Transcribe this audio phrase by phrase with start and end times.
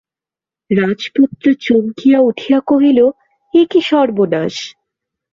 [0.69, 2.99] রাজপুত্র চমকিয়া উঠিয়া কহিল,
[3.53, 4.55] এ কী সর্বনাশ!